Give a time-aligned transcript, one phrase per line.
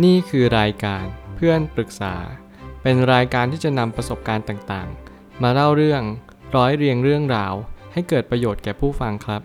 [0.00, 1.04] นี่คือรายการ
[1.36, 2.14] เพื่อนปรึกษา
[2.82, 6.02] เป็นรายการที่จะนำประสบการณ์ต่างๆ มาเล่าเรื่อง
[6.56, 7.54] ร้อยเรียงเรื่องราว
[7.92, 9.42] ให้เกิดประโยชน์แก่ผู้ฟังครับ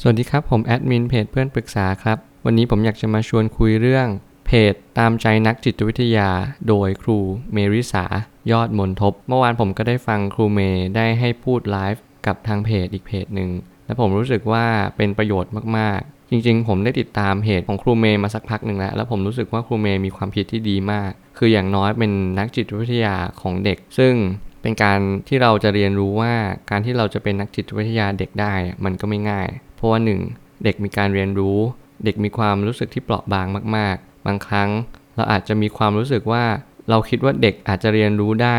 [0.00, 4.06] สวัสดีครับผมแอดมินเพจเพื่อนปรึกษาครับ วันนี้ผมอยากจะมาชวนคุยเรื่อง
[4.46, 6.28] เพจตามใจนักจิตวิทยา
[6.68, 7.18] โดยครู
[7.52, 8.04] เมริสา
[8.50, 13.50] ยอดมนทบ เมื่อวานผมก็ได้ฟังครูเมย์ได้ให้พูดไลฟ์กับทางเพจอีกเพจหนึ่ง
[13.86, 14.64] และผมรู้สึกว่า
[14.96, 24.14] เป็นประโยชน์มากๆ จริงๆ ผมได้ติดตามเพจของครูเมย์มาสักพักหนึ่งแล้ว แล้วผมรู้สึกว่าครูเมย์มีความคิดที่ดีมาก คืออย่างน้อยเป็นนักจิตวิทยาของเด็ก ซึ่ง
[24.62, 26.34] เป็นการที่เราจะเรียนรู้ว่า
[26.70, 30.20] การที่เราจะเป็นนักจิตวิทยาเด็กได้มันก็ไม่ง่าย เพราะว่าหนึ่ง
[30.64, 31.58] เด็กมีการเรียนรู้
[32.04, 34.70] เด็กมีความรู้สึกที่เปราะบางมาก ๆ บางครั้ง
[35.16, 36.44] เราอาจจะมีความรู้สึกว่า
[36.90, 38.58] เราคิดว่าเด็กอาจจะเรียนรู้ได้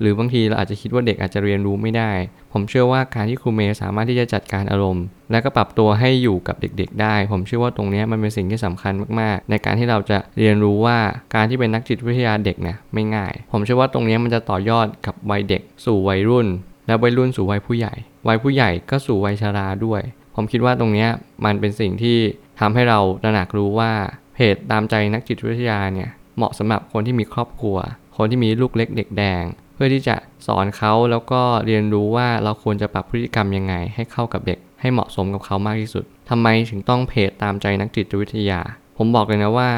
[0.00, 2.10] หรือบางทีเราอาจจะคิดว่าเด็กอาจจะเรียนรู้ไม่ได้
[2.52, 10.98] ผมเชื่อว่าการที่ครูเมย์สามารถที่จะจัดการอารมณ์ และก็ปรับตัวให้อยู่กับเด็ก ๆ ได้ ผมเชื่อว่าตรงนี้มันเป็นสิ่งที่สำคัญมากๆ ในการที่เราจะเรียนรู้ว่า
[11.34, 16.46] การที่เป็นนักจิตวิทยาเด็กเนี่ยไม่ง่าย ผมเชื่อว่าตรงนี้มันจะต่อยอดกับวัยเด็ก สู่วัยรุ่น
[16.86, 17.94] และวัยรุ่นสู่วัยผู้ใหญ่
[18.28, 20.02] วัยผู้ใหญ่ก็สู่วัยชราด้วย
[20.34, 21.06] ผมคิดว่าตรงนี้
[21.44, 22.18] มันเป็นสิ่งที่
[22.60, 23.92] ทำให้เราตระหนักรู้ว่า
[24.34, 27.76] เพจตามใจนักจิตวิทยาเนี่ยเหมาะสำหรับคนที่มีครอบครัว
[28.16, 29.44] คนที่มีลูกเล็กเด็กแดง
[29.76, 38.60] เพื่อที่จะสอนเขาแล้วก็เรียนรู้ว่าเราควรจะปรับพฤติกรรมยังไง ให้เข้ากับเด็ก ให้เหมาะสมกับเขามากที่สุดทำไมถึงต้องเพจตามใจนักจิตวิทยา
[38.96, 39.70] ผมบอกเลยนะว่า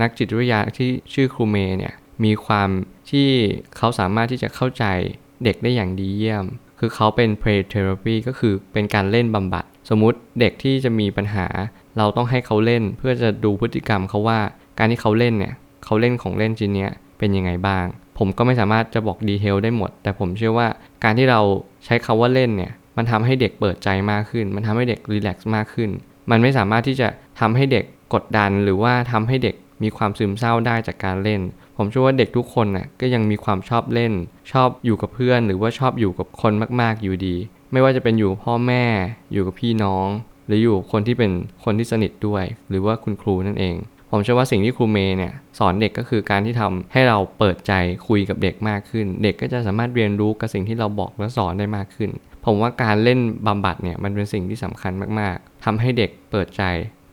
[0.00, 2.68] นักจิตวิทยาที่ชื่อครูเมย์เนี่ยมีความ
[3.10, 3.28] ที่
[3.76, 4.84] เขาสามารถที่จะเข้าใจ
[5.44, 6.44] เด็กได้อย่างดีเยี่ยม
[6.78, 11.46] คือเขาเป็น play therapy ก็คือเป็นการเล่นบำบัด สมมุติเด็กที่จะมีปัญหา
[11.98, 14.40] เราต้องให้เขาเล่นเพื่อจะดูพฤติกรรมเขาว่า
[14.78, 17.86] การที่เขาเล่นเนี่ยเขาเล่นของเล่นชิ้นนี้เป็นยังไงบ้าง
[18.18, 20.68] ผมก็ไม่สามารถจะบอกดีเทลได้หมด แต่ผมเชื่อว่า
[21.04, 21.40] การที่เรา
[21.84, 25.90] ใช้คาว่าเล่นเนี่ย มันทำให้เด็กเปิดใจมากขึ้น มันทำให้เด็กรีแลกซ์มากขึ้น
[26.30, 27.08] มันไม่สามารถที่จะ
[27.40, 27.84] ทำให้เด็ก
[28.14, 31.40] กดดัน หรือว่าทำให้เด็กมีความซึมเศร้าได้จากการเล่น
[31.76, 34.12] ผมเชื่อว่าเด็กทุกคนน่ะก็ยังมีความชอบเล่น
[34.52, 37.36] ชอบอยู่กับเพื่อน หรือว่าชอบอยู่กับคนมาก ๆ อยู่ดี
[37.72, 38.84] ไม่ว่าจะเป็นอยู่พ่อแม่
[39.32, 40.08] อยู่กับพี่น้อง
[40.46, 41.30] หรืออยู่คนที่เป็น
[41.64, 43.74] คนที่สนิทด้วย หรือว่าคุณครูนั่นเอง
[44.16, 47.72] ผมเชื่อว่าสิ่งที่ครูเมย์เนี่ยสอนเด็กก็คือการที่ทำให้เราเปิดใจ
[48.08, 52.10] คุยกับเด็กมากขึ้น เด็กก็จะสามารถเรียนรู้กับสิ่งที่เราบอกและสอนได้มากขึ้น
[52.44, 56.62] ผมว่าการเล่นบำบัดเนี่ยมันเป็นสิ่งที่สำคัญมากๆทำให้เด็กเปิดใจ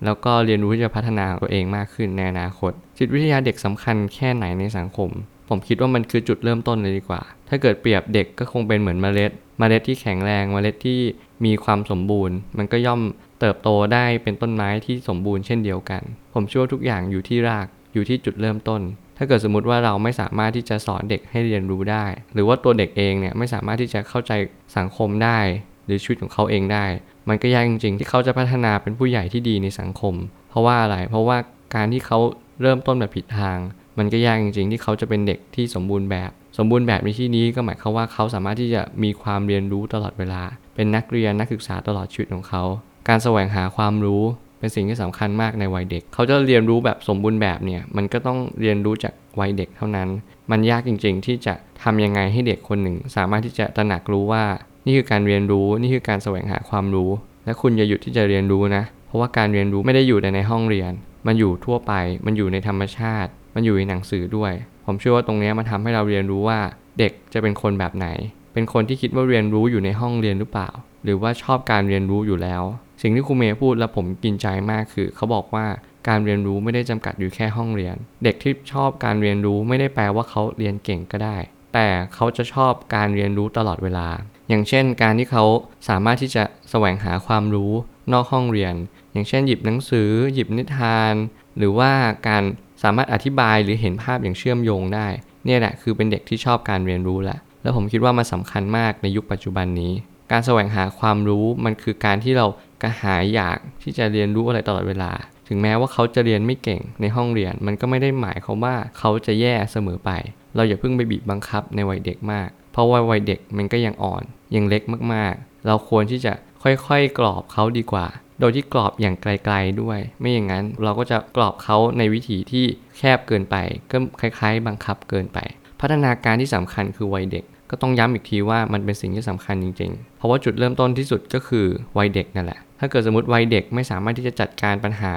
[0.06, 5.10] แล้วก็เรียนรู้ที่จะพัฒนาตัวเองมากขึ้นในอนาคต จิตวิทยาเด็กสำคัญแค่ไหนในสังคม
[5.50, 11.00] ผมคิดว่ามันคือจุดเริ่มต้นเลยดีกว่า ถ้าเกิดเปรียบเด็กก็คงเป็นเหมือนเมล็ด เมล็ดที่แข็งแรง เมล็ดที่
[11.46, 13.02] มีความสมบูรณ์ มันก็ย่อม
[13.42, 16.02] เติบโตได้เป็นต้นไม้ที่สมบูรณ์เช่นเดียวกัน
[16.34, 18.82] ผมเชื่อทุกอย่างอยู่ที่รากอยู่ที่จุดเริ่มต้น
[19.18, 24.32] ถ้าเกิดสมมติว่าเราไม่สามารถที่จะสอนเด็กให้เรียนรู้ได้ หรือว่าตัวเด็กเองเนี่ยไม่สามารถที่จะเข้าใจ
[24.78, 25.40] สังคมได้
[25.86, 26.86] หรือชีวิตของเขาเองได้
[27.30, 30.14] มันก็ยากจริงๆ ที่เขาจะพัฒนาเป็นผู้ใหญ่ที่ดีในสังคม
[30.50, 31.38] เพราะว่าอะไร เพราะว่า
[31.76, 32.20] การที่เขา
[32.62, 33.58] เริ่มต้นแบบผิดทาง
[33.98, 40.44] มันก็ยากจริงๆ ที่เขาจะเป็นเด็กที่สมบูรณ์แบบ สมบูรณ์แบบในที่นี้ก็หมายความว่าเขาสามารถที่จะมีความเรียนรู้ตลอดเวลา
[40.76, 42.64] เป็นนักเรียนนักศึกษาตลอดชีวิตของเขา
[43.08, 44.24] การแสวงหาความรู้
[44.60, 50.10] เป็นสิ่งที่สำคัญมากในวัยเด็ก เขาจะเรียนรู้แบบสมบูรณ์แบบเนี่ย มันก็ต้องเรียนรู้จากวัยเด็กเท่านั้น
[50.52, 51.54] มันยากจริง ๆ ที่จะ
[51.84, 54.44] ทำยังไงให้เด็กคนหนึ่ง สามารถที่จะตระหนักรู้ว่า
[54.86, 57.10] นี่คือการเรียนรู้ นี่คือการแสวงหาความรู้
[57.46, 60.92] และคุณอย่าหยุดที่จะเรียนรู้นะ เพราะว่าการเรียนรู้ไม่ได้อยู่แต่ในห้องเรียน
[61.28, 61.94] มันอยู่ทั่วไป
[62.26, 64.54] มันอยู่ในธรรมชาติ มันอยู่ในหนังสือด้วย
[64.86, 66.60] ผมเชื่อว่าตรงนี้มันทำให้เราเรียนรู้ว่า
[67.00, 68.08] เด็กจะเป็นคนแบบไหน
[68.54, 70.70] เป็นคนที่คิดว่าเรียนรู้อยู่ในห้องเรียนหรือเปล่า
[71.04, 72.64] หรือว่าชอบการเรียนรู้อยู่แล้ว
[73.02, 75.66] สิ่งที่ครูเมย์พูดแล้วผมกินใจมากคือ เขาบอกว่า
[76.08, 81.38] การเรียนรู้ไม่ได้จำกัดอยู่แค่ห้องเรียน เด็กที่ชอบการเรียนรู้ไม่ได้แปลว่าเขาเรียนเก่งก็ได้
[81.74, 84.08] แต่เขาจะชอบการเรียนรู้ตลอดเวลา
[84.50, 85.44] อย่างเช่น การที่เขา
[85.90, 87.72] สามารถที่จะแสวงหาความรู้
[88.14, 88.74] นอกห้องเรียน
[89.12, 91.14] อย่างเช่น หยิบหนังสือ หยิบนิทาน
[91.58, 91.92] หรือว่า
[92.28, 92.44] การ
[92.84, 95.08] สามารถอธิบายหรือเห็นภาพอย่างเชื่อมโยงได้
[95.46, 99.92] เนี่ยแหละคือเป็นเด็กที่ชอบการเรียนรู้แหละแล้วผมคิดว่ามันสำคัญมากในยุคปัจจุบันนี้
[100.32, 102.48] การแสวงหาความรู้มันคือการที่เรา
[102.82, 105.12] กระหายอยากที่จะเรียนรู้อะไรตลอดเวลา
[105.48, 110.12] ถึงแม้ว่าเขาจะเรียนไม่เก่งในห้องเรียน มันก็ไม่ได้หมายความว่าเขาจะแย่เสมอไป
[110.56, 114.24] เราอย่าเพิ่งไปบีบบังคับในวัยเด็กมาก เพราะว่าวัยเด็กมันก็ยังอ่อน
[114.56, 114.84] ยังเล็ก
[115.14, 116.34] มากๆ เราควรที่จะ
[116.64, 118.08] ค่อยๆ กรอบเขาดีกว่า
[118.40, 122.66] โดยที่กรอบอย่างไกลๆด้วย ไม่อย่างนั้นเราก็จะกรอบเขาในวิถีที่
[122.98, 123.56] แคบเกินไป
[123.92, 125.40] ก็คล้ายๆ บังคับเกินไป
[125.80, 131.66] พัฒนาการที่สำคัญคือวัยเด็ก ก็ต้องย้ำอีกทีว่ามันเป็นสิ่งที่สำคัญจริง ๆ เพราะว่าจุดเริ่มต้นที่สุดก็คือ
[131.98, 135.14] วัยเด็กนั่นแหละ ถ้าเกิดสมมติวัยเด็กไม่สามารถที่จะจัดการปัญหา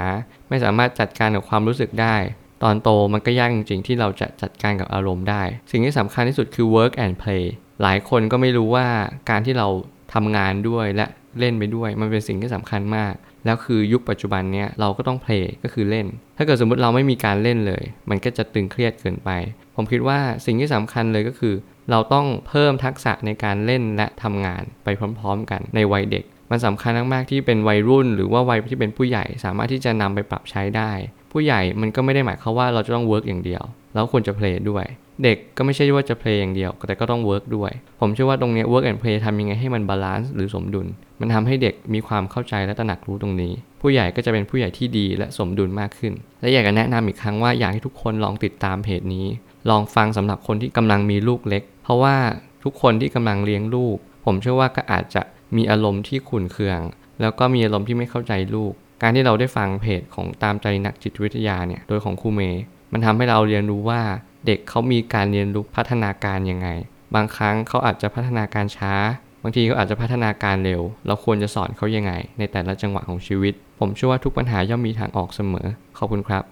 [0.48, 2.16] ไม่สามารถจัดการกับความรู้สึกได้
[2.62, 7.44] ตอนโตมันก็ยากจริงๆ ที่เราจะจัดการกับอารมณ์ได้ สิ่งที่สำคัญที่สุดคือ work and play
[7.82, 8.86] หลายคนก็ไม่รู้ว่า
[9.30, 9.68] การที่เรา
[10.14, 11.06] ทำงานด้วยและ
[11.38, 13.14] เล่นไปด้วย มันเป็นสิ่งที่สำคัญมาก
[13.44, 16.06] แล้วคือยุคปัจจุบันเนี้ยเราก็ต้องเพลย์ก็คือเล่น
[16.36, 19.30] ถ้าเกิดสมมติเราไม่มีการเล่นเลย มันก็จะตึงเครียดเกินไป
[19.76, 21.54] ผมคิดว่าสิ่งที่สำคัญเลยก็คือ
[21.90, 24.88] เราต้องเพิ่มทักษะในการเล่นและทำงานไป
[25.18, 30.92] พร้อมๆ กันในวัยเด็ก มันสำคัญมากๆที่เป็นวัยรุ่น หรือว่าวัยที่เป็นผู้ใหญ่สามารถที่จะนำไปปรับใช้ได้
[31.32, 33.62] ผู้ใหญ่มันก็ไม่ได้หมายความว่าเราจะต้อง work อย่างเดียว
[33.94, 34.84] แล้วควรจะ play ด้วย
[35.24, 37.70] เด็กก็ไม่ใช่ว่าจะ play อย่างเดียว แต่ก็ต้อง work ด้วย
[38.00, 40.86] ผมเชื่อว่าตรงนี้ work and play ทำยังไงให้มัน balance หรือสมดุล
[41.20, 49.26] มันทำให้เด็กมีความเข้าใจและตระหนักรู้ตรงนี้ ผู้ใหญ่ก็จะเป็นผู้ใหญ่ที่ดีและสมดุลมากขึ้น และอยากจะแนะนำอีกครั้งว่าอยากให้ทุกคนลองติดตามเพจนี้
[49.70, 52.16] ลองฟังสำหรับคนที่กำลังมีลูกเล็ก เพราะว่า
[52.64, 55.22] ทุกคนที่กำลังเลี้ยงลูก ผมเชื่อว่าก็อาจจะ
[55.56, 56.80] มีอารมณ์ที่ขุ่นเคือง
[57.20, 58.72] แล้วก็มีอารมณ์ที่ไม่เข้าใจลูก
[59.02, 64.02] การที่เราได้ฟังเพจของตามใจนักจิตวิทยาเนี่ยโดยของครูเมย์มันทำให้เราเรียนรู้ว่า
[64.46, 66.68] เด็กเขามีการเรียนรู้พัฒนาการยังไง
[67.14, 68.94] บางครั้งเขาอาจจะพัฒนาการช้า
[69.42, 75.66] บางทีเขาอาจจะพัฒนาการเร็ว เราควรจะสอนเขายังไง ในแต่ละจังหวะของชีวิต ผมเชื่อว่าทุกปัญหาย่อมมีทางออกเสมอ
[75.98, 76.44] ขอบคุณครับ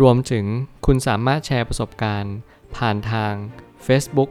[0.00, 0.44] รวมถึง
[0.86, 2.34] คุณสามารถแชร์ประสบการณ์
[2.76, 3.32] ผ่านทาง
[3.86, 4.30] Facebook